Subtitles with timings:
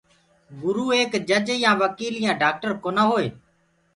[0.61, 3.27] گُرو ايڪ جيج يآ وڪيل يآ ڊآڪٽر ڪونآ هٽوئي۔